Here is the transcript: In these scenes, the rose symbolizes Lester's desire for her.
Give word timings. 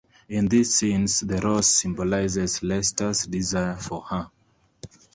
In 0.29 0.47
these 0.47 0.73
scenes, 0.75 1.19
the 1.19 1.37
rose 1.41 1.71
symbolizes 1.77 2.63
Lester's 2.63 3.27
desire 3.27 3.75
for 3.75 4.01
her. 4.05 4.31